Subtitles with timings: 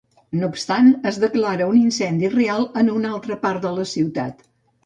[0.37, 4.47] No obstant, es declara un incendi real en una altra part de la ciutat.